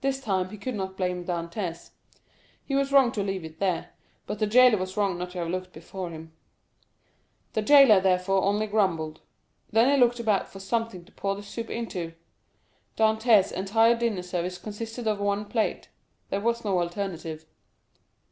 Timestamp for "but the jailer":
4.24-4.78